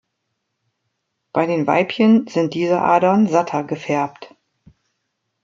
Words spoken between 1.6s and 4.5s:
Weibchen sind diese Adern satter gefärbt.